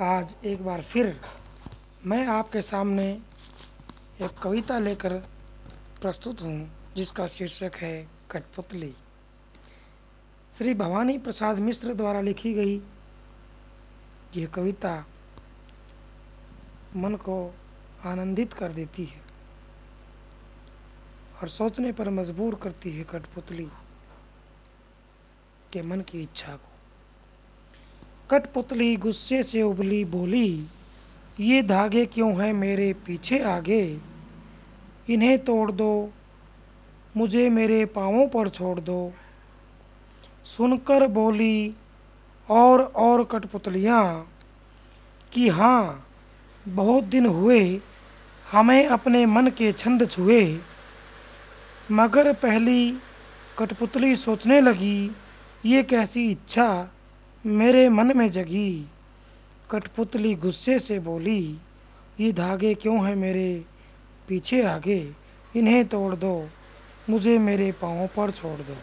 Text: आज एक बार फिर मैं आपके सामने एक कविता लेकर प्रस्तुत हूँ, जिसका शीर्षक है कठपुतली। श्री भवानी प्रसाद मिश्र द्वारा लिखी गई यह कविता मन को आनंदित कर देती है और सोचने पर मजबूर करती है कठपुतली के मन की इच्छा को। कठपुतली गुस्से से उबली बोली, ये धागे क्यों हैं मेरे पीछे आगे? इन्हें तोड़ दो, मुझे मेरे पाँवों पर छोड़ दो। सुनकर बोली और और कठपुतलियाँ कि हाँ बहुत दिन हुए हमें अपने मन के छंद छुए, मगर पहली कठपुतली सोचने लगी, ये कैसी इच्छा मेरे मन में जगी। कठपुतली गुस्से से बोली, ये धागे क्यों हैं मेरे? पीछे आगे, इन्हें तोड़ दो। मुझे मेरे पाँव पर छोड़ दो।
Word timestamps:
आज 0.00 0.36
एक 0.44 0.64
बार 0.64 0.82
फिर 0.82 1.20
मैं 2.06 2.26
आपके 2.26 2.60
सामने 2.62 3.04
एक 4.22 4.38
कविता 4.42 4.78
लेकर 4.78 5.12
प्रस्तुत 6.00 6.40
हूँ, 6.42 6.70
जिसका 6.96 7.26
शीर्षक 7.26 7.76
है 7.76 8.06
कठपुतली। 8.30 8.92
श्री 10.52 10.74
भवानी 10.74 11.18
प्रसाद 11.18 11.58
मिश्र 11.58 11.94
द्वारा 11.94 12.20
लिखी 12.20 12.54
गई 12.54 12.80
यह 14.36 14.46
कविता 14.46 14.96
मन 16.96 17.16
को 17.16 17.38
आनंदित 18.04 18.52
कर 18.52 18.72
देती 18.72 19.04
है 19.04 19.22
और 21.42 21.48
सोचने 21.50 21.92
पर 21.92 22.10
मजबूर 22.10 22.54
करती 22.54 22.92
है 22.92 23.04
कठपुतली 23.04 23.68
के 25.72 25.82
मन 25.82 26.00
की 26.00 26.20
इच्छा 26.20 26.56
को। 26.56 26.71
कठपुतली 28.32 28.94
गुस्से 28.96 29.42
से 29.42 29.62
उबली 29.62 30.04
बोली, 30.04 30.66
ये 31.40 31.62
धागे 31.62 32.04
क्यों 32.06 32.30
हैं 32.34 32.52
मेरे 32.52 32.92
पीछे 33.06 33.38
आगे? 33.38 33.82
इन्हें 35.10 35.38
तोड़ 35.38 35.70
दो, 35.72 36.10
मुझे 37.16 37.48
मेरे 37.48 37.84
पाँवों 37.86 38.26
पर 38.26 38.48
छोड़ 38.48 38.78
दो। 38.80 39.12
सुनकर 40.44 41.06
बोली 41.08 41.74
और 42.48 42.82
और 42.96 43.24
कठपुतलियाँ 43.24 44.04
कि 45.32 45.48
हाँ 45.48 46.06
बहुत 46.68 47.04
दिन 47.04 47.26
हुए 47.26 47.60
हमें 48.52 48.86
अपने 48.86 49.24
मन 49.26 49.48
के 49.48 49.72
छंद 49.72 50.08
छुए, 50.10 50.58
मगर 51.92 52.32
पहली 52.32 52.94
कठपुतली 53.58 54.16
सोचने 54.16 54.60
लगी, 54.60 55.10
ये 55.66 55.82
कैसी 55.82 56.28
इच्छा 56.30 56.68
मेरे 57.46 57.88
मन 57.88 58.16
में 58.16 58.28
जगी। 58.28 58.86
कठपुतली 59.70 60.34
गुस्से 60.34 60.78
से 60.78 60.98
बोली, 60.98 61.58
ये 62.20 62.32
धागे 62.32 62.74
क्यों 62.74 63.06
हैं 63.06 63.16
मेरे? 63.16 63.64
पीछे 64.28 64.62
आगे, 64.62 65.12
इन्हें 65.56 65.84
तोड़ 65.84 66.14
दो। 66.14 66.48
मुझे 67.10 67.38
मेरे 67.38 67.72
पाँव 67.72 68.06
पर 68.06 68.30
छोड़ 68.30 68.60
दो। 68.60 68.76